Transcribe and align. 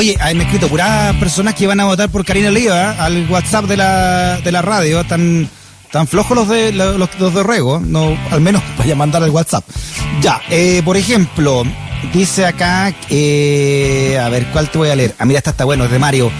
Oye, 0.00 0.16
han 0.18 0.40
escrito 0.40 0.66
puras 0.68 1.14
personas 1.16 1.54
que 1.54 1.66
van 1.66 1.78
a 1.78 1.84
votar 1.84 2.08
por 2.08 2.24
Karina 2.24 2.48
Oliva 2.48 2.74
¿eh? 2.74 2.96
al 3.00 3.28
WhatsApp 3.28 3.66
de 3.66 3.76
la, 3.76 4.40
de 4.40 4.50
la 4.50 4.62
radio. 4.62 4.98
Están 4.98 5.46
tan 5.92 6.06
flojos 6.06 6.34
los 6.34 6.48
de 6.48 6.72
los, 6.72 6.96
los 7.18 7.34
de 7.34 7.42
Rego. 7.42 7.80
No, 7.80 8.16
al 8.30 8.40
menos 8.40 8.62
vaya 8.78 8.94
a 8.94 8.96
mandar 8.96 9.22
al 9.22 9.28
WhatsApp. 9.28 9.62
Ya, 10.22 10.40
eh, 10.48 10.80
por 10.86 10.96
ejemplo, 10.96 11.64
dice 12.14 12.46
acá, 12.46 12.94
eh, 13.10 14.18
a 14.18 14.30
ver, 14.30 14.46
¿cuál 14.46 14.70
te 14.70 14.78
voy 14.78 14.88
a 14.88 14.96
leer? 14.96 15.14
Ah, 15.18 15.26
mira, 15.26 15.36
esta 15.36 15.50
está 15.50 15.66
bueno, 15.66 15.84
es 15.84 15.90
de 15.90 15.98
Mario. 15.98 16.32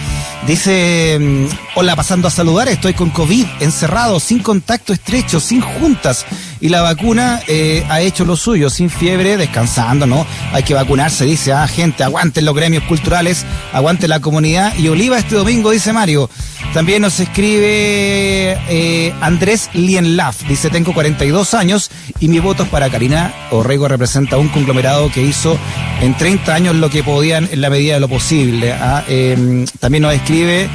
Dice, 0.46 1.18
mm, 1.20 1.44
hola, 1.74 1.96
pasando 1.96 2.28
a 2.28 2.30
saludar, 2.30 2.66
estoy 2.68 2.94
con 2.94 3.10
COVID, 3.10 3.44
encerrado, 3.60 4.20
sin 4.20 4.38
contacto 4.38 4.94
estrecho, 4.94 5.38
sin 5.38 5.60
juntas. 5.60 6.24
Y 6.60 6.68
la 6.68 6.82
vacuna 6.82 7.40
eh, 7.46 7.84
ha 7.88 8.00
hecho 8.00 8.24
lo 8.24 8.36
suyo, 8.36 8.68
sin 8.70 8.90
fiebre, 8.90 9.36
descansando, 9.36 10.06
¿no? 10.06 10.26
Hay 10.52 10.62
que 10.62 10.74
vacunarse, 10.74 11.24
dice, 11.24 11.52
ah, 11.52 11.66
gente, 11.66 12.04
aguanten 12.04 12.44
los 12.44 12.54
gremios 12.54 12.84
culturales, 12.84 13.46
aguante 13.72 14.08
la 14.08 14.20
comunidad. 14.20 14.76
Y 14.76 14.88
Oliva 14.88 15.18
este 15.18 15.36
domingo, 15.36 15.70
dice 15.70 15.92
Mario. 15.92 16.28
También 16.74 17.02
nos 17.02 17.18
escribe 17.18 18.56
eh, 18.68 19.12
Andrés 19.20 19.70
Lienlaf, 19.72 20.46
dice, 20.46 20.70
tengo 20.70 20.94
42 20.94 21.54
años 21.54 21.90
y 22.20 22.28
mi 22.28 22.38
voto 22.38 22.62
es 22.62 22.68
para 22.68 22.88
Karina 22.90 23.34
Orrego, 23.50 23.88
representa 23.88 24.38
un 24.38 24.48
conglomerado 24.48 25.10
que 25.10 25.20
hizo 25.20 25.58
en 26.00 26.16
30 26.16 26.54
años 26.54 26.76
lo 26.76 26.88
que 26.88 27.02
podían 27.02 27.48
en 27.50 27.60
la 27.60 27.70
medida 27.70 27.94
de 27.94 28.00
lo 28.00 28.08
posible. 28.08 28.72
¿ah? 28.72 29.02
Eh, 29.08 29.64
también 29.80 30.02
nos 30.02 30.14
escribe 30.14 30.68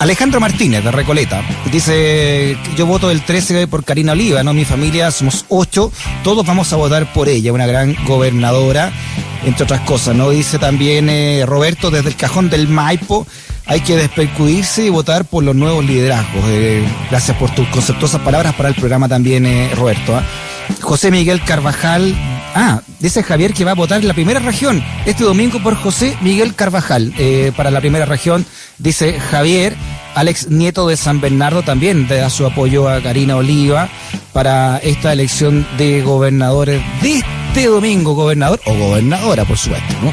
Alejandro 0.00 0.40
Martínez 0.40 0.82
de 0.82 0.90
Recoleta 0.90 1.42
dice, 1.70 2.56
yo 2.74 2.86
voto 2.86 3.10
el 3.10 3.20
13 3.20 3.66
por 3.66 3.84
Karina 3.84 4.12
Oliva, 4.12 4.42
¿no? 4.42 4.54
Mi 4.54 4.64
familia 4.64 5.10
somos 5.10 5.44
ocho, 5.50 5.92
todos 6.24 6.46
vamos 6.46 6.72
a 6.72 6.76
votar 6.76 7.12
por 7.12 7.28
ella, 7.28 7.52
una 7.52 7.66
gran 7.66 7.94
gobernadora, 8.06 8.90
entre 9.44 9.64
otras 9.64 9.80
cosas, 9.80 10.16
¿no? 10.16 10.30
Dice 10.30 10.58
también 10.58 11.10
eh, 11.10 11.44
Roberto 11.44 11.90
desde 11.90 12.08
el 12.08 12.16
cajón 12.16 12.48
del 12.48 12.66
Maipo, 12.66 13.26
hay 13.66 13.80
que 13.82 13.94
despercudirse 13.94 14.86
y 14.86 14.88
votar 14.88 15.26
por 15.26 15.44
los 15.44 15.54
nuevos 15.54 15.84
liderazgos. 15.84 16.44
Eh, 16.48 16.82
gracias 17.10 17.36
por 17.36 17.54
tus 17.54 17.68
conceptuosas 17.68 18.22
palabras 18.22 18.54
para 18.54 18.70
el 18.70 18.76
programa 18.76 19.06
también, 19.06 19.44
eh, 19.44 19.70
Roberto. 19.76 20.16
¿ah? 20.16 20.24
José 20.80 21.10
Miguel 21.10 21.44
Carvajal, 21.44 22.14
ah, 22.54 22.80
dice 23.00 23.22
Javier 23.22 23.52
que 23.52 23.66
va 23.66 23.72
a 23.72 23.74
votar 23.74 24.00
en 24.00 24.08
la 24.08 24.14
primera 24.14 24.40
región 24.40 24.82
este 25.04 25.24
domingo 25.24 25.62
por 25.62 25.74
José 25.74 26.16
Miguel 26.22 26.54
Carvajal 26.54 27.12
para 27.54 27.70
la 27.70 27.80
primera 27.80 28.06
región, 28.06 28.46
dice 28.78 29.20
Javier. 29.20 29.76
Alex 30.14 30.48
Nieto 30.48 30.88
de 30.88 30.96
San 30.96 31.20
Bernardo 31.20 31.62
también 31.62 32.08
da 32.08 32.30
su 32.30 32.46
apoyo 32.46 32.88
a 32.88 33.00
Karina 33.00 33.36
Oliva 33.36 33.88
para 34.32 34.78
esta 34.78 35.12
elección 35.12 35.66
de 35.78 36.02
gobernadores 36.02 36.82
de 37.02 37.18
este 37.18 37.66
domingo, 37.66 38.14
gobernador 38.14 38.60
o 38.64 38.74
gobernadora, 38.74 39.44
por 39.44 39.58
supuesto. 39.58 39.94
¿no? 40.02 40.12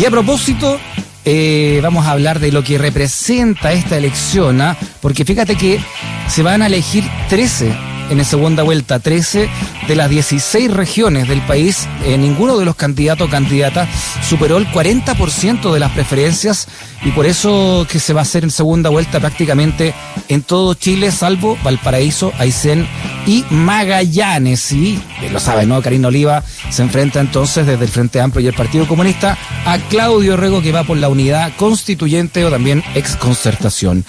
Y 0.00 0.04
a 0.04 0.10
propósito, 0.10 0.78
eh, 1.24 1.80
vamos 1.82 2.06
a 2.06 2.12
hablar 2.12 2.40
de 2.40 2.52
lo 2.52 2.62
que 2.62 2.78
representa 2.78 3.72
esta 3.72 3.96
elección, 3.96 4.60
¿ah? 4.60 4.76
porque 5.00 5.24
fíjate 5.24 5.56
que 5.56 5.80
se 6.28 6.42
van 6.42 6.62
a 6.62 6.66
elegir 6.66 7.04
13 7.28 7.95
en 8.10 8.24
segunda 8.24 8.62
vuelta, 8.62 8.98
13 8.98 9.48
de 9.88 9.96
las 9.96 10.10
16 10.10 10.70
regiones 10.72 11.28
del 11.28 11.40
país, 11.42 11.88
eh, 12.04 12.16
ninguno 12.18 12.58
de 12.58 12.64
los 12.64 12.76
candidatos 12.76 13.28
o 13.28 13.30
candidatas 13.30 13.88
superó 14.28 14.56
el 14.58 14.66
40% 14.68 15.72
de 15.72 15.80
las 15.80 15.92
preferencias 15.92 16.68
y 17.04 17.10
por 17.10 17.26
eso 17.26 17.86
que 17.90 18.00
se 18.00 18.12
va 18.12 18.20
a 18.20 18.22
hacer 18.22 18.44
en 18.44 18.50
segunda 18.50 18.90
vuelta 18.90 19.20
prácticamente 19.20 19.94
en 20.28 20.42
todo 20.42 20.74
Chile, 20.74 21.12
salvo 21.12 21.56
Valparaíso, 21.62 22.32
Aysén 22.38 22.86
y 23.26 23.44
Magallanes. 23.50 24.72
Y 24.72 25.00
lo 25.30 25.38
saben, 25.40 25.68
¿no? 25.68 25.82
Karina 25.82 26.08
Oliva 26.08 26.42
se 26.70 26.82
enfrenta 26.82 27.20
entonces 27.20 27.66
desde 27.66 27.84
el 27.84 27.90
Frente 27.90 28.20
Amplio 28.20 28.44
y 28.44 28.48
el 28.48 28.54
Partido 28.54 28.86
Comunista 28.86 29.36
a 29.64 29.78
Claudio 29.78 30.36
Rego 30.36 30.62
que 30.62 30.72
va 30.72 30.84
por 30.84 30.96
la 30.96 31.08
unidad 31.08 31.52
constituyente 31.56 32.44
o 32.44 32.50
también 32.50 32.82
exconcertación. 32.94 34.04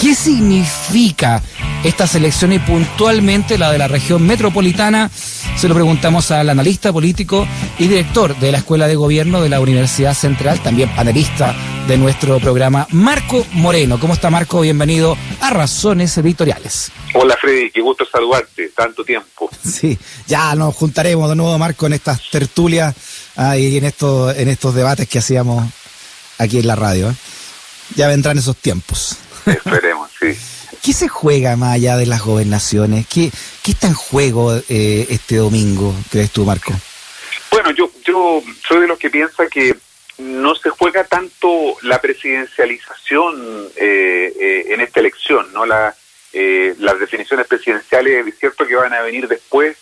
¿Qué 0.00 0.14
significa 0.14 1.42
esta 1.84 2.06
selección 2.06 2.52
y 2.52 2.58
puntualmente 2.58 3.58
la 3.58 3.70
de 3.70 3.78
la 3.78 3.88
región 3.88 4.26
metropolitana? 4.26 5.10
Se 5.56 5.68
lo 5.68 5.74
preguntamos 5.74 6.30
al 6.30 6.48
analista 6.48 6.92
político 6.92 7.46
y 7.78 7.86
director 7.86 8.36
de 8.36 8.50
la 8.50 8.58
Escuela 8.58 8.88
de 8.88 8.96
Gobierno 8.96 9.42
de 9.42 9.50
la 9.50 9.60
Universidad 9.60 10.14
Central, 10.14 10.60
también 10.60 10.88
panelista 10.96 11.54
de 11.86 11.98
nuestro 11.98 12.40
programa, 12.40 12.86
Marco 12.90 13.46
Moreno. 13.52 14.00
¿Cómo 14.00 14.14
está 14.14 14.30
Marco? 14.30 14.62
Bienvenido 14.62 15.16
a 15.40 15.50
Razones 15.50 16.16
Editoriales. 16.16 16.90
Hola 17.12 17.36
Freddy, 17.38 17.70
qué 17.70 17.82
gusto 17.82 18.06
saludarte, 18.10 18.70
tanto 18.70 19.04
tiempo. 19.04 19.50
Sí, 19.62 19.98
ya 20.26 20.54
nos 20.54 20.74
juntaremos 20.74 21.28
de 21.28 21.36
nuevo 21.36 21.58
Marco 21.58 21.86
en 21.86 21.92
estas 21.92 22.30
tertulias 22.30 22.94
ah, 23.36 23.56
y 23.58 23.76
en 23.76 23.84
estos, 23.84 24.34
en 24.36 24.48
estos 24.48 24.74
debates 24.74 25.08
que 25.08 25.18
hacíamos 25.18 25.70
aquí 26.38 26.58
en 26.58 26.66
la 26.66 26.76
radio. 26.76 27.10
¿eh? 27.10 27.14
Ya 27.94 28.08
vendrán 28.08 28.38
esos 28.38 28.56
tiempos. 28.56 29.18
Esperemos, 29.46 30.10
sí. 30.18 30.36
¿Qué 30.84 30.92
se 30.92 31.08
juega 31.08 31.56
más 31.56 31.76
allá 31.76 31.96
de 31.96 32.04
las 32.04 32.20
gobernaciones? 32.22 33.06
¿Qué, 33.06 33.30
qué 33.62 33.70
está 33.70 33.86
en 33.86 33.94
juego 33.94 34.54
eh, 34.68 35.06
este 35.08 35.36
domingo, 35.36 35.94
crees 36.10 36.30
tú, 36.30 36.44
Marco? 36.44 36.74
Bueno, 37.50 37.70
yo, 37.70 37.90
yo 38.04 38.42
soy 38.68 38.82
de 38.82 38.88
los 38.88 38.98
que 38.98 39.08
piensa 39.08 39.46
que 39.46 39.74
no 40.18 40.54
se 40.54 40.68
juega 40.68 41.04
tanto 41.04 41.76
la 41.82 42.02
presidencialización 42.02 43.68
eh, 43.76 44.32
eh, 44.38 44.64
en 44.74 44.82
esta 44.82 45.00
elección, 45.00 45.50
¿no? 45.54 45.64
La, 45.64 45.94
eh, 46.34 46.74
las 46.78 46.98
definiciones 46.98 47.46
presidenciales 47.46 48.26
es 48.26 48.38
cierto 48.38 48.66
que 48.66 48.76
van 48.76 48.92
a 48.92 49.00
venir 49.00 49.26
después 49.26 49.78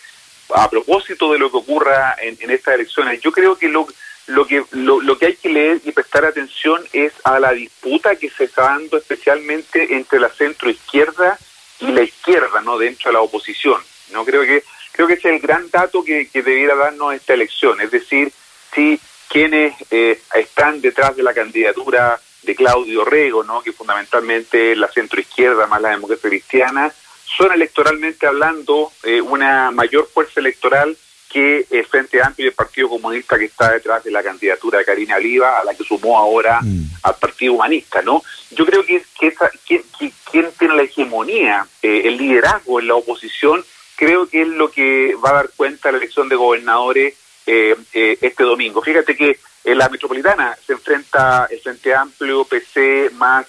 a 0.54 0.70
propósito 0.70 1.32
de 1.32 1.38
lo 1.40 1.50
que 1.50 1.56
ocurra 1.56 2.14
en, 2.22 2.38
en 2.40 2.50
estas 2.50 2.74
elecciones. 2.74 3.20
Yo 3.20 3.32
creo 3.32 3.56
que 3.58 3.68
lo, 3.68 3.88
lo 4.26 4.46
que 4.46 4.64
lo, 4.72 5.00
lo, 5.00 5.18
que 5.18 5.26
hay 5.26 5.36
que 5.36 5.48
leer 5.48 5.80
y 5.84 5.92
prestar 5.92 6.24
atención 6.24 6.82
es 6.92 7.12
a 7.24 7.40
la 7.40 7.52
disputa 7.52 8.16
que 8.16 8.30
se 8.30 8.44
está 8.44 8.62
dando 8.62 8.96
especialmente 8.96 9.94
entre 9.94 10.20
la 10.20 10.28
centro 10.28 10.70
izquierda 10.70 11.38
y 11.80 11.86
la 11.86 12.02
izquierda, 12.02 12.60
no 12.60 12.78
dentro 12.78 13.10
de 13.10 13.14
la 13.14 13.20
oposición. 13.20 13.80
No 14.12 14.24
creo 14.24 14.42
que 14.42 14.62
creo 14.92 15.06
que 15.06 15.14
ese 15.14 15.28
es 15.28 15.34
el 15.36 15.40
gran 15.40 15.70
dato 15.70 16.04
que, 16.04 16.28
que 16.28 16.42
debiera 16.42 16.74
darnos 16.76 17.14
esta 17.14 17.34
elección, 17.34 17.80
es 17.80 17.90
decir, 17.90 18.32
si 18.74 19.00
quienes 19.28 19.74
eh, 19.90 20.20
están 20.34 20.80
detrás 20.82 21.16
de 21.16 21.22
la 21.22 21.32
candidatura 21.32 22.20
de 22.42 22.54
Claudio 22.54 23.04
Rego, 23.04 23.42
¿no? 23.42 23.62
que 23.62 23.72
fundamentalmente 23.72 24.76
la 24.76 24.88
centro 24.88 25.20
izquierda 25.20 25.66
más 25.66 25.80
la 25.80 25.90
democracia 25.90 26.28
cristiana, 26.28 26.92
son 27.24 27.50
electoralmente 27.52 28.26
hablando 28.26 28.92
eh, 29.04 29.20
una 29.22 29.70
mayor 29.70 30.06
fuerza 30.12 30.40
electoral 30.40 30.96
que 31.32 31.66
el 31.70 31.86
Frente 31.86 32.22
Amplio 32.22 32.46
y 32.46 32.48
el 32.48 32.54
Partido 32.54 32.88
Comunista 32.88 33.38
que 33.38 33.46
está 33.46 33.72
detrás 33.72 34.04
de 34.04 34.10
la 34.10 34.22
candidatura 34.22 34.78
de 34.78 34.84
Karina 34.84 35.16
Oliva, 35.16 35.58
a 35.58 35.64
la 35.64 35.74
que 35.74 35.84
sumó 35.84 36.18
ahora 36.18 36.60
mm. 36.60 36.98
al 37.02 37.16
Partido 37.16 37.54
Humanista, 37.54 38.02
¿no? 38.02 38.22
Yo 38.50 38.66
creo 38.66 38.84
que, 38.84 39.02
que, 39.18 39.28
esa, 39.28 39.50
que, 39.66 39.82
que 39.98 40.12
quien 40.30 40.50
tiene 40.58 40.76
la 40.76 40.82
hegemonía, 40.82 41.66
eh, 41.80 42.02
el 42.04 42.18
liderazgo 42.18 42.80
en 42.80 42.88
la 42.88 42.94
oposición, 42.94 43.64
creo 43.96 44.28
que 44.28 44.42
es 44.42 44.48
lo 44.48 44.70
que 44.70 45.14
va 45.24 45.30
a 45.30 45.34
dar 45.34 45.50
cuenta 45.56 45.90
la 45.90 45.98
elección 45.98 46.28
de 46.28 46.36
gobernadores 46.36 47.14
eh, 47.46 47.76
eh, 47.92 48.18
este 48.20 48.44
domingo. 48.44 48.82
Fíjate 48.82 49.16
que 49.16 49.38
en 49.64 49.78
la 49.78 49.88
metropolitana 49.88 50.56
se 50.66 50.74
enfrenta 50.74 51.48
el 51.50 51.60
Frente 51.60 51.94
Amplio, 51.94 52.44
PC, 52.44 53.10
más 53.14 53.46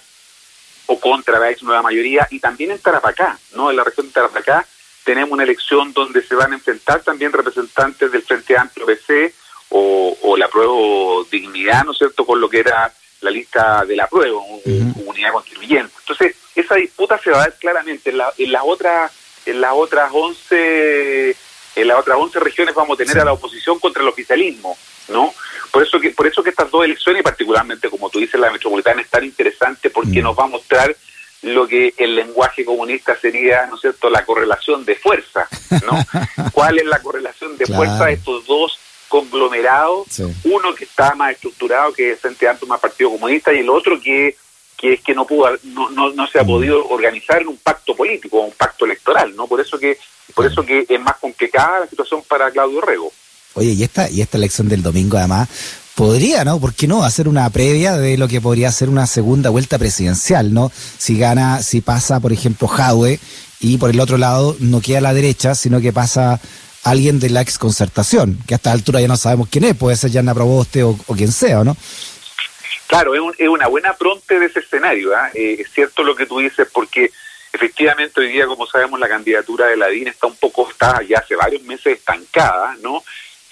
o 0.86 0.98
contra 0.98 1.38
la 1.38 1.50
ex 1.50 1.62
nueva 1.62 1.82
mayoría, 1.82 2.26
y 2.30 2.40
también 2.40 2.70
en 2.70 2.78
Tarapacá, 2.78 3.38
¿no? 3.54 3.70
En 3.70 3.76
la 3.76 3.84
región 3.84 4.06
de 4.06 4.12
Tarapacá 4.12 4.66
tenemos 5.04 5.32
una 5.32 5.44
elección 5.44 5.92
donde 5.92 6.22
se 6.22 6.34
van 6.34 6.52
a 6.52 6.56
enfrentar 6.56 7.02
también 7.02 7.32
representantes 7.32 8.10
del 8.10 8.22
Frente 8.22 8.56
Amplio 8.56 8.86
PC 8.86 9.34
o, 9.70 10.16
o 10.22 10.36
la 10.36 10.48
prueba 10.48 10.72
dignidad, 11.30 11.84
¿no 11.84 11.92
es 11.92 11.98
cierto?, 11.98 12.24
con 12.24 12.40
lo 12.40 12.48
que 12.48 12.60
era 12.60 12.92
la 13.20 13.30
lista 13.30 13.84
de 13.84 13.96
la 13.96 14.06
prueba, 14.06 14.38
uh 14.38 14.60
-huh. 14.64 14.94
comunidad 14.94 15.32
contribuyente. 15.32 15.92
Entonces, 16.00 16.36
esa 16.54 16.76
disputa 16.76 17.18
se 17.18 17.30
va 17.30 17.42
a 17.42 17.46
ver 17.46 17.56
claramente 17.58 18.10
en, 18.10 18.18
la, 18.18 18.32
en 18.36 18.52
las 18.52 18.62
otras 18.64 19.12
en 19.46 19.60
las 19.60 19.72
otras 19.74 20.10
11 20.12 21.36
en 21.76 21.88
las 21.88 21.98
otras 21.98 22.16
11 22.18 22.40
regiones 22.40 22.74
vamos 22.74 22.94
a 22.94 22.98
tener 22.98 23.14
sí. 23.14 23.18
a 23.20 23.24
la 23.24 23.32
oposición 23.32 23.78
contra 23.78 24.02
el 24.02 24.08
oficialismo, 24.08 24.76
¿no? 25.08 25.34
Por 25.70 25.82
eso 25.82 25.98
que 26.00 26.10
por 26.10 26.26
eso 26.26 26.42
que 26.42 26.50
estas 26.50 26.70
dos 26.70 26.84
elecciones, 26.84 27.20
y 27.20 27.24
particularmente 27.24 27.90
como 27.90 28.08
tú 28.08 28.20
dices 28.20 28.40
la 28.40 28.50
metropolitana 28.50 29.02
es 29.02 29.10
tan 29.10 29.24
interesante 29.24 29.90
porque 29.90 30.22
nos 30.22 30.38
va 30.38 30.44
a 30.44 30.48
mostrar 30.48 30.94
lo 31.44 31.66
que 31.68 31.94
el 31.98 32.14
lenguaje 32.14 32.64
comunista 32.64 33.16
sería, 33.18 33.66
¿no 33.66 33.76
es 33.76 33.82
cierto?, 33.82 34.08
la 34.08 34.24
correlación 34.24 34.84
de 34.84 34.96
fuerza, 34.96 35.46
¿no? 35.84 35.98
¿Cuál 36.52 36.78
es 36.78 36.86
la 36.86 37.00
correlación 37.00 37.56
de 37.58 37.64
claro. 37.64 37.84
fuerza 37.84 38.06
de 38.06 38.12
estos 38.14 38.46
dos 38.46 38.78
conglomerados? 39.08 40.06
Sí. 40.10 40.24
Uno 40.44 40.74
que 40.74 40.84
está 40.84 41.14
más 41.14 41.32
estructurado, 41.32 41.92
que 41.92 42.12
es 42.12 42.20
Frente 42.20 42.48
Amplio 42.48 42.68
más 42.68 42.80
Partido 42.80 43.10
Comunista, 43.10 43.52
y 43.52 43.58
el 43.58 43.70
otro 43.70 44.00
que 44.00 44.36
que 44.76 44.94
es 44.94 45.00
que 45.02 45.14
no 45.14 45.24
pudo 45.24 45.50
no, 45.62 45.90
no, 45.90 46.10
no 46.10 46.26
se 46.26 46.40
ha 46.40 46.44
podido 46.44 46.86
organizar 46.88 47.40
en 47.40 47.48
un 47.48 47.56
pacto 47.58 47.94
político, 47.94 48.40
un 48.40 48.52
pacto 48.52 48.84
electoral, 48.84 49.34
¿no? 49.36 49.46
Por 49.46 49.60
eso 49.60 49.78
que 49.78 49.98
por 50.34 50.46
eso 50.46 50.64
que 50.64 50.84
es 50.88 51.00
más 51.00 51.16
complicada 51.18 51.80
la 51.80 51.86
situación 51.86 52.22
para 52.26 52.50
Claudio 52.50 52.80
Rego. 52.80 53.12
Oye, 53.54 53.70
y 53.70 53.84
esta 53.84 54.10
y 54.10 54.20
esta 54.20 54.36
elección 54.36 54.68
del 54.68 54.82
domingo 54.82 55.16
además 55.16 55.48
podría, 55.94 56.44
¿no? 56.44 56.60
¿Por 56.60 56.74
qué 56.74 56.86
no 56.86 57.04
hacer 57.04 57.28
una 57.28 57.48
previa 57.50 57.96
de 57.96 58.16
lo 58.16 58.28
que 58.28 58.40
podría 58.40 58.70
ser 58.72 58.88
una 58.88 59.06
segunda 59.06 59.50
vuelta 59.50 59.78
presidencial, 59.78 60.52
¿no? 60.52 60.70
Si 60.98 61.18
gana, 61.18 61.62
si 61.62 61.80
pasa, 61.80 62.20
por 62.20 62.32
ejemplo, 62.32 62.68
Jadwe 62.68 63.18
y 63.60 63.78
por 63.78 63.90
el 63.90 64.00
otro 64.00 64.18
lado 64.18 64.56
no 64.60 64.80
queda 64.80 65.00
la 65.00 65.14
derecha, 65.14 65.54
sino 65.54 65.80
que 65.80 65.92
pasa 65.92 66.40
alguien 66.82 67.18
de 67.18 67.30
la 67.30 67.40
exconcertación, 67.40 68.38
que 68.46 68.54
a 68.54 68.56
esta 68.56 68.72
altura 68.72 69.00
ya 69.00 69.08
no 69.08 69.16
sabemos 69.16 69.48
quién 69.50 69.64
es, 69.64 69.74
puede 69.74 69.96
ser 69.96 70.10
Yana 70.10 70.34
Proboste 70.34 70.82
o, 70.82 70.98
o 71.06 71.14
quien 71.14 71.32
sea, 71.32 71.64
¿no? 71.64 71.76
Claro, 72.86 73.14
es, 73.14 73.48
una 73.48 73.66
buena 73.66 73.94
pronte 73.94 74.38
de 74.38 74.46
ese 74.46 74.60
escenario. 74.60 75.14
¿ah? 75.16 75.30
Eh, 75.34 75.56
es 75.60 75.70
cierto 75.72 76.02
lo 76.02 76.14
que 76.14 76.26
tú 76.26 76.38
dices, 76.38 76.68
porque 76.72 77.10
efectivamente 77.52 78.20
hoy 78.20 78.32
día, 78.32 78.46
como 78.46 78.66
sabemos, 78.66 79.00
la 79.00 79.08
candidatura 79.08 79.66
de 79.66 79.76
la 79.76 79.88
DIN 79.88 80.08
está 80.08 80.26
un 80.26 80.36
poco, 80.36 80.68
está 80.70 81.02
ya 81.02 81.18
hace 81.18 81.34
varios 81.34 81.62
meses 81.62 81.98
estancada, 81.98 82.76
¿no? 82.82 83.02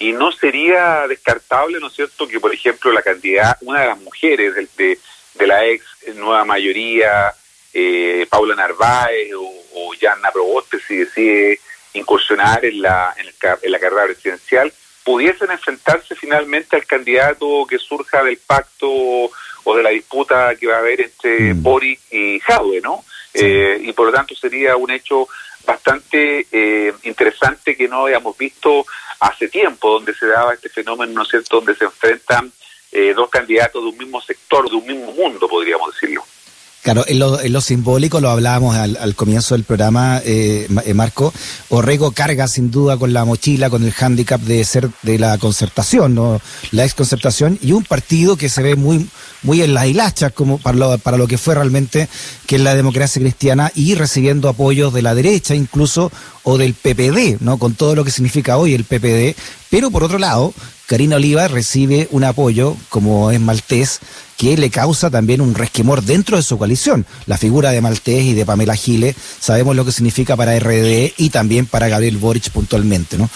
Y 0.03 0.11
no 0.11 0.33
sería 0.33 1.07
descartable, 1.07 1.79
¿no 1.79 1.87
es 1.87 1.93
cierto?, 1.93 2.27
que, 2.27 2.37
por 2.41 2.53
ejemplo, 2.53 2.91
la 2.91 3.01
candidata, 3.01 3.57
una 3.61 3.83
de 3.83 3.87
las 3.87 4.01
mujeres 4.01 4.53
de, 4.53 4.67
de, 4.75 4.99
de 5.35 5.47
la 5.47 5.65
ex 5.65 5.85
nueva 6.15 6.43
mayoría, 6.43 7.33
eh, 7.73 8.27
Paula 8.29 8.53
Narváez 8.53 9.33
o, 9.33 9.49
o 9.75 9.93
Yanna 9.93 10.29
Proboste, 10.29 10.79
si 10.85 10.97
decide 10.97 11.57
incursionar 11.93 12.65
en 12.65 12.81
la, 12.81 13.15
en, 13.17 13.27
en 13.61 13.71
la 13.71 13.79
carrera 13.79 14.07
presidencial, 14.07 14.73
pudiesen 15.05 15.51
enfrentarse 15.51 16.15
finalmente 16.15 16.75
al 16.75 16.85
candidato 16.85 17.65
que 17.65 17.79
surja 17.79 18.25
del 18.25 18.39
pacto 18.45 18.89
o 18.89 19.75
de 19.77 19.83
la 19.83 19.91
disputa 19.91 20.53
que 20.55 20.67
va 20.67 20.75
a 20.75 20.79
haber 20.79 20.99
entre 20.99 21.53
mm. 21.53 21.63
Boric 21.63 21.99
y 22.11 22.41
Jadwe, 22.41 22.81
¿no? 22.81 23.05
Eh, 23.33 23.79
y 23.81 23.93
por 23.93 24.07
lo 24.07 24.11
tanto 24.11 24.35
sería 24.35 24.75
un 24.75 24.91
hecho 24.91 25.29
bastante 25.65 26.47
eh, 26.51 26.93
interesante 27.03 27.75
que 27.75 27.87
no 27.87 28.03
habíamos 28.03 28.37
visto 28.37 28.85
hace 29.19 29.47
tiempo, 29.47 29.91
donde 29.91 30.13
se 30.13 30.27
daba 30.27 30.53
este 30.53 30.69
fenómeno, 30.69 31.13
¿no 31.13 31.23
es 31.23 31.29
cierto?, 31.29 31.57
donde 31.57 31.75
se 31.75 31.85
enfrentan 31.85 32.51
eh, 32.91 33.13
dos 33.15 33.29
candidatos 33.29 33.83
de 33.83 33.89
un 33.89 33.97
mismo 33.97 34.21
sector, 34.21 34.69
de 34.69 34.75
un 34.75 34.85
mismo 34.85 35.11
mundo, 35.13 35.47
podríamos 35.47 35.93
decirlo. 35.93 36.23
Claro, 36.83 37.05
en 37.07 37.17
lo, 37.17 37.61
simbólico 37.61 38.19
lo 38.19 38.29
hablábamos 38.29 38.75
al, 38.75 39.15
comienzo 39.15 39.55
del 39.55 39.63
programa, 39.63 40.21
eh, 40.25 40.67
eh, 40.85 40.93
Marco. 40.93 41.33
Orrego 41.69 42.11
carga 42.11 42.49
sin 42.49 42.71
duda 42.71 42.97
con 42.97 43.13
la 43.13 43.23
mochila, 43.23 43.69
con 43.69 43.85
el 43.85 43.93
hándicap 43.93 44.41
de 44.41 44.61
ser 44.65 44.89
de 45.01 45.17
la 45.17 45.37
concertación, 45.37 46.13
¿no? 46.13 46.41
La 46.71 46.83
ex 46.83 46.93
concertación 46.93 47.57
y 47.61 47.71
un 47.71 47.85
partido 47.85 48.35
que 48.35 48.49
se 48.49 48.61
ve 48.61 48.75
muy, 48.75 49.07
muy 49.43 49.61
en 49.61 49.73
las 49.73 49.85
hilachas 49.85 50.33
como 50.33 50.57
para 50.57 50.77
lo, 50.77 50.97
para 50.97 51.15
lo 51.15 51.25
que 51.25 51.37
fue 51.37 51.55
realmente 51.55 52.09
que 52.47 52.57
es 52.57 52.61
la 52.61 52.75
democracia 52.75 53.21
cristiana 53.21 53.71
y 53.73 53.95
recibiendo 53.95 54.49
apoyos 54.49 54.93
de 54.93 55.03
la 55.03 55.15
derecha 55.15 55.55
incluso 55.55 56.11
o 56.43 56.57
del 56.57 56.73
PPD, 56.73 57.41
¿no? 57.41 57.57
Con 57.57 57.75
todo 57.75 57.95
lo 57.95 58.03
que 58.03 58.11
significa 58.11 58.57
hoy 58.57 58.73
el 58.73 58.83
PPD. 58.83 59.35
Pero 59.69 59.91
por 59.91 60.03
otro 60.03 60.19
lado, 60.19 60.53
Karina 60.87 61.15
Oliva 61.15 61.47
recibe 61.47 62.07
un 62.11 62.23
apoyo, 62.23 62.75
como 62.89 63.31
es 63.31 63.39
Maltés, 63.39 63.99
que 64.37 64.57
le 64.57 64.69
causa 64.69 65.09
también 65.09 65.41
un 65.41 65.55
resquemor 65.55 66.03
dentro 66.03 66.37
de 66.37 66.43
su 66.43 66.57
coalición. 66.57 67.05
La 67.25 67.37
figura 67.37 67.71
de 67.71 67.81
Maltés 67.81 68.23
y 68.23 68.33
de 68.33 68.45
Pamela 68.45 68.75
Giles, 68.75 69.15
sabemos 69.39 69.75
lo 69.75 69.85
que 69.85 69.91
significa 69.91 70.35
para 70.35 70.57
RD 70.59 71.13
y 71.17 71.29
también 71.29 71.65
para 71.65 71.87
Gabriel 71.87 72.17
Boric 72.17 72.49
puntualmente, 72.51 73.17
¿no? 73.17 73.29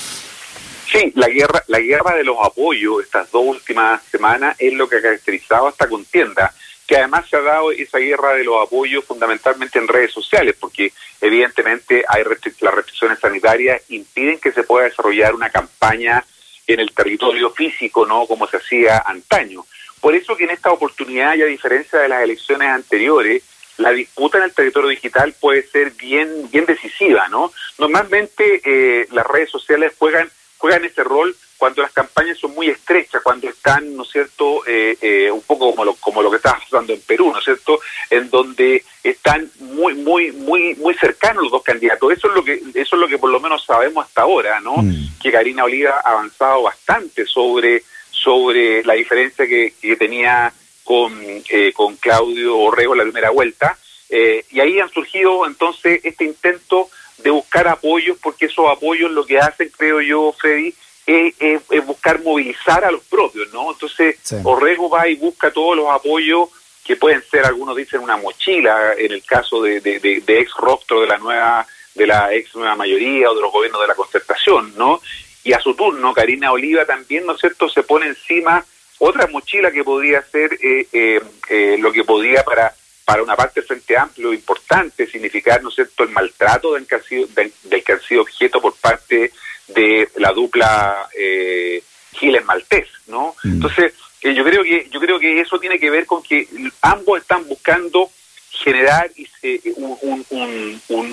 Sí, 0.92 1.12
la 1.16 1.28
guerra, 1.28 1.64
la 1.68 1.80
guerra 1.80 2.16
de 2.16 2.24
los 2.24 2.38
apoyos 2.42 3.04
estas 3.04 3.30
dos 3.32 3.44
últimas 3.46 4.02
semanas 4.10 4.56
es 4.58 4.74
lo 4.74 4.88
que 4.88 4.98
ha 4.98 5.02
caracterizado 5.02 5.70
esta 5.70 5.88
contienda, 5.88 6.54
que 6.88 6.98
además 6.98 7.30
se 7.30 7.36
ha 7.36 7.42
dado 7.42 7.72
esa 7.72 7.98
guerra 7.98 8.34
de 8.34 8.46
los 8.46 8.66
apoyos 8.66 9.04
fundamentalmente 9.04 9.78
en 9.78 9.90
redes 9.90 10.14
sociales, 10.14 10.56
porque 10.58 10.94
evidentemente 11.20 12.06
hay 12.08 12.24
las 12.62 12.74
restricciones 12.74 13.20
sanitarias 13.20 13.82
impiden 13.90 14.40
que 14.40 14.54
se 14.54 14.64
pueda 14.64 14.86
desarrollar 14.86 15.36
una 15.36 15.50
campaña 15.50 16.24
en 16.66 16.80
el 16.80 16.94
territorio 16.94 17.52
físico, 17.52 18.06
¿no? 18.06 18.26
Como 18.26 18.48
se 18.48 18.58
hacía 18.58 19.00
antaño. 19.06 19.66
Por 20.00 20.16
eso 20.16 20.38
que 20.38 20.46
en 20.46 20.52
esta 20.52 20.72
oportunidad, 20.72 21.36
y 21.36 21.42
a 21.42 21.46
diferencia 21.46 22.00
de 22.00 22.08
las 22.08 22.24
elecciones 22.24 22.70
anteriores, 22.70 23.44
la 23.78 23.92
disputa 23.92 24.38
en 24.38 24.46
el 24.46 24.54
territorio 24.54 24.90
digital 24.90 25.36
puede 25.40 25.64
ser 25.64 25.92
bien, 25.92 26.50
bien 26.50 26.66
decisiva, 26.66 27.28
¿no? 27.28 27.52
Normalmente 27.78 28.62
eh, 28.64 29.08
las 29.12 29.28
redes 29.28 29.50
sociales 29.50 29.94
juegan, 29.98 30.30
juegan 30.58 30.86
ese 30.86 31.04
rol 31.04 31.36
cuando 31.58 31.82
las 31.82 31.92
campañas 31.92 32.38
son 32.38 32.54
muy 32.54 32.70
estrechas, 32.70 33.22
cuando 33.24 33.50
están, 33.50 33.96
¿no 33.96 34.04
es 34.04 34.10
cierto?, 34.10 34.62
eh, 34.68 34.98
eh, 35.02 35.32
un 35.32 35.42
poco 35.42 35.72
como 35.72 35.86
lo, 35.86 35.94
como 35.96 36.22
lo 36.22 36.30
que 36.30 36.38
está 36.38 36.58
pasando 36.58 36.94
en 36.94 37.02
Perú, 37.02 37.32
¿no 37.32 37.40
es 37.40 37.46
cierto?, 37.46 37.80
en 38.10 38.30
donde 38.30 38.84
están 39.04 39.50
muy, 39.60 39.96
muy, 39.96 40.32
muy, 40.32 40.76
muy 40.76 40.94
cercanos 40.94 41.44
los 41.44 41.52
dos 41.52 41.64
candidatos. 41.64 42.14
Eso 42.14 42.28
es 42.28 42.34
lo 42.36 42.44
que, 42.44 42.62
eso 42.76 42.96
es 42.96 43.00
lo 43.02 43.08
que 43.08 43.18
por 43.18 43.32
lo 43.32 43.40
menos 43.40 43.66
sabemos 43.66 44.06
hasta 44.06 44.22
ahora, 44.22 44.60
¿no? 44.60 44.78
Mm. 44.78 45.20
Que 45.22 45.32
Karina 45.32 45.64
Oliva 45.64 46.02
ha 46.04 46.12
avanzado 46.12 46.64
bastante 46.64 47.26
sobre, 47.26 47.84
sobre 48.12 48.84
la 48.84 48.94
diferencia 48.94 49.48
que, 49.48 49.74
que 49.82 49.96
tenía 49.96 50.54
con, 50.84 51.14
eh, 51.50 51.74
con 51.74 51.96
Claudio 51.98 52.58
Orrego 52.58 52.94
en 52.94 53.00
la 53.00 53.04
primera 53.04 53.30
vuelta. 53.32 53.78
y 54.10 54.60
ahí 54.60 54.80
han 54.80 54.90
surgido 54.90 55.46
entonces 55.46 56.00
este 56.04 56.24
intento 56.24 56.90
de 57.18 57.32
buscar 57.32 57.68
apoyos, 57.68 58.18
porque 58.22 58.46
esos 58.46 58.70
apoyos 58.70 59.12
lo 59.12 59.26
que 59.26 59.40
hacen, 59.40 59.72
creo 59.76 60.02
yo, 60.02 60.34
Freddy, 60.38 60.74
es, 61.08 61.86
buscar 61.86 62.22
movilizar 62.22 62.84
a 62.84 62.92
los 62.92 63.02
propios, 63.04 63.52
¿no? 63.54 63.72
Entonces, 63.72 64.18
Orrego 64.44 64.90
va 64.90 65.08
y 65.08 65.16
busca 65.16 65.52
todos 65.52 65.76
los 65.76 65.90
apoyos 65.90 66.50
que 66.84 66.98
pueden 66.98 67.24
ser, 67.24 67.46
algunos 67.46 67.76
dicen 67.76 68.02
una 68.02 68.18
mochila, 68.18 68.94
en 68.98 69.12
el 69.12 69.24
caso 69.24 69.62
de, 69.62 69.80
de, 69.82 70.24
ex 70.28 70.54
rostro 70.56 71.02
de 71.02 71.08
la 71.08 71.18
nueva 71.18 71.66
de 71.96 72.06
la 72.06 72.32
ex 72.34 72.56
nueva 72.56 72.76
mayoría 72.76 73.32
o 73.32 73.36
de 73.36 73.42
los 73.42 73.52
gobiernos 73.52 73.82
de 73.82 73.88
la 73.88 73.96
concertación, 73.96 74.74
¿no? 74.78 75.02
Y 75.44 75.54
a 75.54 75.60
su 75.60 75.74
turno, 75.74 76.14
Karina 76.14 76.52
Oliva 76.52 76.86
también, 76.86 77.26
¿no 77.26 77.34
es 77.34 77.40
cierto?, 77.40 77.68
se 77.70 77.84
pone 77.84 78.08
encima 78.08 78.64
otra 79.00 79.28
mochila 79.28 79.72
que 79.72 79.84
podría 79.84 80.22
ser 80.24 80.54
eh, 80.62 80.88
eh, 80.92 81.22
eh, 81.50 81.78
lo 81.80 81.92
que 81.92 82.04
podría 82.04 82.44
para 82.44 82.74
para 83.08 83.24
una 83.24 83.38
parte 83.38 83.62
del 83.62 83.68
Frente 83.68 83.96
Amplio 83.96 84.34
importante 84.34 85.08
significar, 85.08 85.64
¿no 85.64 85.70
es 85.70 85.76
cierto?, 85.76 86.04
el 86.04 86.10
maltrato 86.10 86.74
del 86.74 86.86
que 86.86 86.96
ha 86.96 87.02
sido, 87.02 87.26
del, 87.28 87.54
que 87.82 87.94
han 87.94 88.02
sido 88.02 88.24
objeto 88.24 88.60
por 88.60 88.76
parte 88.76 89.32
de 89.68 90.10
la 90.16 90.32
dupla 90.32 91.08
eh, 91.18 91.84
Giles 92.14 92.46
Maltés, 92.46 92.88
¿no? 93.08 93.36
Mm. 93.44 93.54
Entonces, 93.54 93.94
eh, 94.22 94.34
yo 94.34 94.44
creo 94.44 94.64
que 94.64 94.88
yo 94.90 95.00
creo 95.00 95.20
que 95.20 95.40
eso 95.40 95.60
tiene 95.60 95.80
que 95.80 95.90
ver 95.90 96.06
con 96.06 96.24
que 96.24 96.48
ambos 96.82 97.22
están 97.22 97.48
buscando 97.48 98.10
generar 98.52 99.12
eh, 99.44 99.62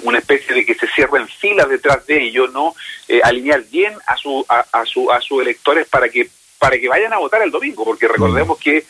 una 0.03 0.19
especie 0.19 0.55
de 0.55 0.65
que 0.65 0.75
se 0.75 0.87
cierren 0.89 1.29
filas 1.29 1.69
detrás 1.69 2.07
de 2.07 2.23
ellos, 2.23 2.51
¿no? 2.53 2.75
Eh, 3.07 3.21
alinear 3.23 3.63
bien 3.65 3.95
a 4.07 4.17
su 4.17 4.45
a, 4.49 4.65
a, 4.73 4.87
su 4.87 5.11
a 5.11 5.21
sus 5.21 5.43
electores 5.43 5.87
para 5.89 6.09
que 6.09 6.29
para 6.59 6.79
que 6.79 6.89
vayan 6.89 7.13
a 7.13 7.19
votar 7.19 7.43
el 7.43 7.51
domingo, 7.51 7.85
porque 7.85 8.09
recordemos 8.09 8.59
mm. 8.59 8.63
que 8.63 8.85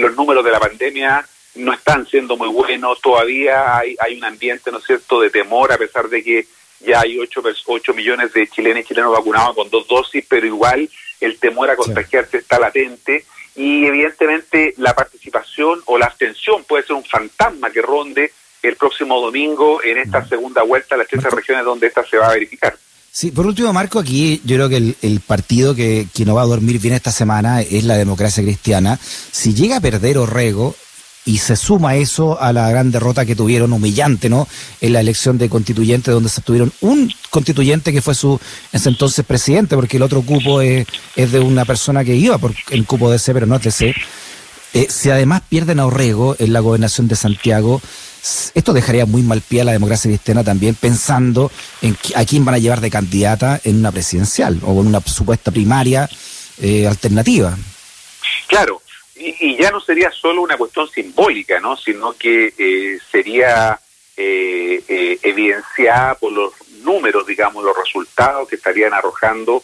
los 0.00 0.14
números 0.16 0.44
de 0.44 0.50
la 0.50 0.60
pandemia 0.60 1.26
no 1.56 1.72
están 1.72 2.06
siendo 2.06 2.36
muy 2.36 2.48
buenos, 2.48 3.00
todavía 3.00 3.76
hay, 3.78 3.96
hay 3.98 4.16
un 4.16 4.24
ambiente, 4.24 4.70
¿no 4.70 4.78
es 4.78 4.84
cierto?, 4.84 5.20
de 5.20 5.30
temor, 5.30 5.72
a 5.72 5.78
pesar 5.78 6.08
de 6.08 6.22
que 6.22 6.46
ya 6.80 7.00
hay 7.00 7.18
8, 7.18 7.42
8 7.66 7.94
millones 7.94 8.32
de 8.32 8.48
chilenos 8.48 8.82
y 8.82 8.86
chilenos 8.86 9.12
vacunados 9.12 9.54
con 9.54 9.70
dos 9.70 9.86
dosis, 9.86 10.24
pero 10.28 10.46
igual 10.46 10.88
el 11.20 11.38
temor 11.38 11.70
a 11.70 11.76
contagiarse 11.76 12.38
está 12.38 12.58
latente 12.58 13.24
y 13.56 13.84
evidentemente 13.84 14.74
la 14.78 14.94
participación 14.94 15.80
o 15.86 15.98
la 15.98 16.06
abstención 16.06 16.64
puede 16.64 16.84
ser 16.84 16.96
un 16.96 17.04
fantasma 17.04 17.70
que 17.70 17.82
ronde 17.82 18.32
el 18.62 18.76
próximo 18.76 19.20
domingo 19.20 19.82
en 19.82 19.98
esta 19.98 20.26
segunda 20.26 20.62
vuelta 20.62 20.94
a 20.94 20.98
las 20.98 21.08
13 21.08 21.30
regiones 21.30 21.64
donde 21.64 21.86
esta 21.86 22.04
se 22.04 22.16
va 22.16 22.28
a 22.28 22.32
verificar. 22.32 22.76
Sí, 23.12 23.32
por 23.32 23.44
último, 23.44 23.72
Marco, 23.72 23.98
aquí 23.98 24.40
yo 24.44 24.56
creo 24.56 24.68
que 24.68 24.76
el, 24.76 24.96
el 25.02 25.20
partido 25.20 25.74
que, 25.74 26.06
que, 26.14 26.24
no 26.24 26.36
va 26.36 26.42
a 26.42 26.46
dormir 26.46 26.78
bien 26.78 26.94
esta 26.94 27.10
semana 27.10 27.60
es 27.60 27.82
la 27.82 27.96
democracia 27.96 28.42
cristiana. 28.42 28.98
Si 29.02 29.52
llega 29.52 29.78
a 29.78 29.80
perder 29.80 30.16
Orrego, 30.16 30.76
y 31.24 31.38
se 31.38 31.56
suma 31.56 31.96
eso 31.96 32.40
a 32.40 32.52
la 32.52 32.70
gran 32.70 32.90
derrota 32.90 33.26
que 33.26 33.36
tuvieron 33.36 33.72
humillante, 33.72 34.28
¿no? 34.28 34.48
En 34.80 34.92
la 34.94 35.00
elección 35.00 35.38
de 35.38 35.48
constituyente, 35.48 36.10
donde 36.10 36.30
se 36.30 36.40
tuvieron 36.40 36.72
un 36.80 37.12
constituyente 37.28 37.92
que 37.92 38.02
fue 38.02 38.14
su 38.14 38.40
ese 38.72 38.88
entonces 38.88 39.24
presidente, 39.24 39.76
porque 39.76 39.98
el 39.98 40.02
otro 40.02 40.22
cupo 40.22 40.60
es, 40.60 40.86
es 41.16 41.32
de 41.32 41.40
una 41.40 41.64
persona 41.64 42.04
que 42.04 42.16
iba 42.16 42.38
por 42.38 42.54
el 42.70 42.86
cupo 42.86 43.10
de 43.10 43.18
C, 43.18 43.34
pero 43.34 43.46
no 43.46 43.56
es 43.56 43.62
de 43.62 43.70
C. 43.70 43.94
Eh, 44.72 44.86
si 44.88 45.10
además 45.10 45.42
pierden 45.48 45.80
a 45.80 45.86
Orrego 45.86 46.36
en 46.38 46.52
la 46.52 46.60
gobernación 46.60 47.08
de 47.08 47.16
Santiago, 47.16 47.82
esto 48.54 48.72
dejaría 48.72 49.06
muy 49.06 49.22
mal 49.22 49.40
pie 49.40 49.62
a 49.62 49.64
la 49.64 49.72
democracia 49.72 50.10
cristiana 50.10 50.44
también, 50.44 50.74
pensando 50.74 51.50
en 51.82 51.96
a 52.14 52.24
quién 52.24 52.44
van 52.44 52.54
a 52.54 52.58
llevar 52.58 52.80
de 52.80 52.90
candidata 52.90 53.60
en 53.64 53.76
una 53.76 53.92
presidencial 53.92 54.60
o 54.64 54.80
en 54.80 54.86
una 54.86 55.00
supuesta 55.00 55.50
primaria 55.50 56.08
eh, 56.60 56.86
alternativa. 56.86 57.56
Claro, 58.46 58.82
y, 59.38 59.56
ya 59.56 59.70
no 59.70 59.80
sería 59.80 60.10
solo 60.10 60.42
una 60.42 60.56
cuestión 60.56 60.88
simbólica, 60.88 61.60
¿no? 61.60 61.76
sino 61.76 62.12
que 62.12 62.52
eh, 62.56 62.98
sería 63.10 63.78
eh, 64.16 64.82
eh, 64.88 65.18
evidenciada 65.22 66.14
por 66.14 66.32
los 66.32 66.52
números, 66.82 67.26
digamos, 67.26 67.64
los 67.64 67.76
resultados 67.76 68.48
que 68.48 68.56
estarían 68.56 68.94
arrojando 68.94 69.62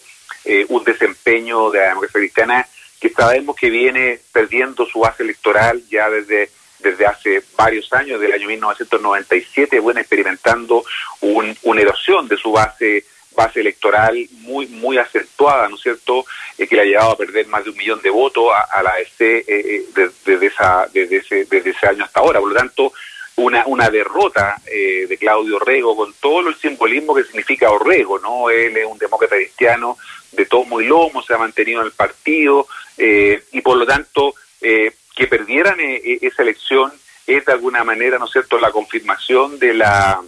un 0.68 0.84
desempeño 0.84 1.70
de 1.70 1.80
la 1.80 1.88
democracia 1.88 2.20
cristiana 2.20 2.68
que 3.00 3.10
sabemos 3.10 3.56
que 3.56 3.68
viene 3.68 4.20
perdiendo 4.30 4.86
su 4.86 5.00
base 5.00 5.24
electoral 5.24 5.82
ya 5.90 6.08
desde 6.08 6.50
desde 6.78 7.06
hace 7.06 7.42
varios 7.56 7.92
años, 7.92 8.20
desde 8.20 8.34
el 8.34 8.40
año 8.40 8.48
1997, 8.48 9.80
bueno, 9.80 9.98
experimentando 9.98 10.84
un, 11.20 11.56
una 11.62 11.80
erosión 11.80 12.28
de 12.28 12.36
su 12.36 12.52
base 12.52 13.04
base 13.36 13.60
electoral 13.60 14.16
muy 14.40 14.66
muy 14.66 14.98
acentuada, 14.98 15.68
¿no 15.68 15.76
es 15.76 15.82
cierto?, 15.82 16.24
eh, 16.58 16.66
que 16.66 16.74
le 16.74 16.82
ha 16.82 16.84
llevado 16.84 17.12
a 17.12 17.18
perder 17.18 17.46
más 17.46 17.62
de 17.64 17.70
un 17.70 17.76
millón 17.76 18.00
de 18.02 18.10
votos 18.10 18.50
a, 18.72 18.82
la 18.82 18.90
AFC 18.90 19.20
eh, 19.20 19.44
eh, 19.46 19.84
desde, 20.24 20.46
esa, 20.46 20.88
desde, 20.92 21.18
ese, 21.18 21.44
desde 21.44 21.70
ese 21.70 21.86
año 21.86 22.04
hasta 22.04 22.20
ahora. 22.20 22.40
Por 22.40 22.48
lo 22.48 22.56
tanto, 22.56 22.92
una, 23.36 23.64
una 23.66 23.90
derrota 23.90 24.56
de 24.64 25.16
Claudio 25.20 25.56
Orrego 25.56 25.94
con 25.94 26.14
todo 26.14 26.48
el 26.48 26.54
simbolismo 26.56 27.14
que 27.14 27.24
significa 27.24 27.70
Orrego, 27.70 28.18
¿no? 28.18 28.48
Él 28.48 28.74
es 28.74 28.86
un 28.86 28.96
demócrata 28.96 29.36
cristiano 29.36 29.98
de 30.32 30.46
todo 30.46 30.64
muy 30.64 30.86
lomo, 30.86 31.22
se 31.22 31.34
ha 31.34 31.38
mantenido 31.38 31.80
en 31.82 31.86
el 31.86 31.92
partido 31.92 32.66
y 32.96 33.60
por 33.60 33.76
lo 33.76 33.86
tanto 33.86 34.34
que 34.58 35.26
perdieran 35.28 35.76
esa 35.80 36.42
elección 36.42 36.90
es 37.26 37.44
de 37.44 37.52
alguna 37.52 37.84
manera, 37.84 38.18
¿no 38.18 38.24
es 38.24 38.32
cierto?, 38.32 38.58
la 38.58 38.70
confirmación 38.70 39.58
de 39.58 39.74
la, 39.74 40.22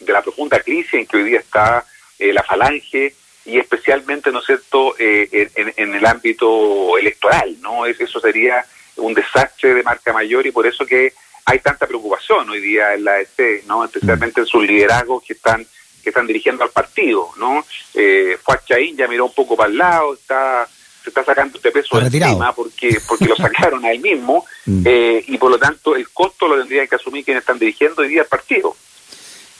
de 0.00 0.12
la 0.12 0.20
profunda 0.22 0.60
crisis 0.60 0.94
en 0.94 1.06
que 1.06 1.16
hoy 1.16 1.24
día 1.24 1.40
está 1.40 1.86
la 2.18 2.42
falange 2.42 3.14
y 3.44 3.58
especialmente, 3.58 4.30
¿no 4.30 4.40
es 4.40 4.46
cierto?, 4.46 4.94
en, 4.98 5.72
en, 5.76 5.94
el 5.94 6.04
ámbito 6.04 6.98
electoral, 6.98 7.56
¿no? 7.60 7.86
Eso 7.86 8.20
sería 8.20 8.64
un 8.96 9.14
desastre 9.14 9.74
de 9.74 9.82
marca 9.82 10.12
mayor 10.12 10.46
y 10.46 10.50
por 10.50 10.66
eso 10.66 10.84
que 10.84 11.12
hay 11.48 11.60
tanta 11.60 11.86
preocupación 11.86 12.50
hoy 12.50 12.60
día 12.60 12.92
en 12.92 13.04
la 13.04 13.20
EC, 13.20 13.64
¿no? 13.66 13.84
Especialmente 13.84 14.40
en 14.40 14.46
sus 14.46 14.66
liderazgos 14.66 15.22
que 15.24 15.32
están 15.32 15.66
que 16.02 16.10
están 16.10 16.26
dirigiendo 16.26 16.62
al 16.62 16.70
partido, 16.70 17.30
¿no? 17.38 17.64
Eh, 17.94 18.36
Fuachaín 18.42 18.96
ya 18.96 19.08
miró 19.08 19.26
un 19.26 19.34
poco 19.34 19.56
para 19.56 19.70
el 19.70 19.78
lado, 19.78 20.14
está 20.14 20.68
se 21.02 21.08
está 21.08 21.24
sacando 21.24 21.56
este 21.56 21.70
peso 21.70 21.98
encima 22.00 22.52
porque 22.54 23.00
porque 23.08 23.24
lo 23.24 23.36
sacaron 23.36 23.84
a 23.84 23.92
él 23.92 24.00
mismo 24.00 24.44
mm. 24.66 24.82
eh, 24.84 25.24
y 25.26 25.38
por 25.38 25.50
lo 25.50 25.58
tanto 25.58 25.96
el 25.96 26.10
costo 26.10 26.46
lo 26.48 26.58
tendrían 26.58 26.86
que 26.86 26.96
asumir 26.96 27.24
quienes 27.24 27.42
están 27.42 27.58
dirigiendo 27.58 28.02
hoy 28.02 28.08
día 28.08 28.22
el 28.22 28.28
partido. 28.28 28.76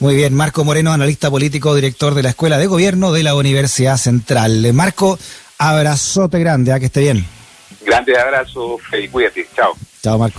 Muy 0.00 0.14
bien, 0.14 0.32
Marco 0.32 0.64
Moreno, 0.64 0.92
analista 0.92 1.28
político, 1.28 1.74
director 1.74 2.14
de 2.14 2.22
la 2.22 2.28
Escuela 2.28 2.56
de 2.56 2.68
Gobierno 2.68 3.10
de 3.10 3.24
la 3.24 3.34
Universidad 3.34 3.96
Central. 3.96 4.72
Marco, 4.72 5.18
abrazote 5.58 6.38
grande, 6.38 6.70
a 6.70 6.76
¿ah? 6.76 6.80
que 6.80 6.86
esté 6.86 7.00
bien. 7.00 7.26
Grande 7.84 8.16
abrazo, 8.16 8.78
Felipe, 8.78 9.12
cuídate, 9.12 9.48
chao. 9.56 9.72
Chao, 10.00 10.16
Marco. 10.18 10.26